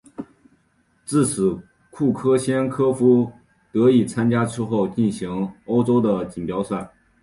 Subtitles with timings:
[1.05, 3.31] 至此库克先科夫
[3.71, 6.91] 得以参加之后进行的欧洲锦标赛。